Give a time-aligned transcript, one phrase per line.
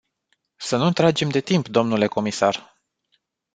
[0.55, 2.81] Să nu tragem de timp, dle comisar.